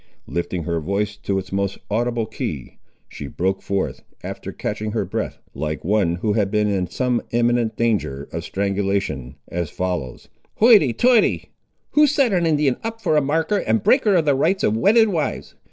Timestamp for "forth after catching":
3.61-4.93